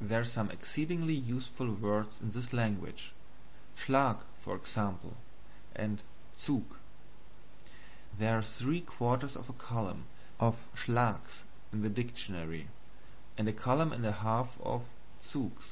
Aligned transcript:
There 0.00 0.18
are 0.20 0.24
some 0.24 0.50
exceedingly 0.50 1.12
useful 1.12 1.70
words 1.70 2.18
in 2.18 2.30
this 2.30 2.54
language. 2.54 3.12
SCHLAG, 3.76 4.16
for 4.42 4.56
example; 4.56 5.18
and 5.76 6.02
ZUG. 6.38 6.64
There 8.18 8.38
are 8.38 8.42
three 8.42 8.80
quarters 8.80 9.36
of 9.36 9.50
a 9.50 9.52
column 9.52 10.06
of 10.38 10.56
SCHLAGS 10.74 11.44
in 11.74 11.82
the 11.82 11.90
dictonary, 11.90 12.68
and 13.36 13.46
a 13.48 13.52
column 13.52 13.92
and 13.92 14.06
a 14.06 14.12
half 14.12 14.58
of 14.62 14.86
ZUGS. 15.20 15.68